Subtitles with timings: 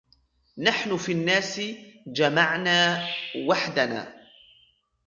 [0.57, 1.61] نحن في الناس
[2.07, 3.07] جمعنا
[3.47, 4.13] وحدنا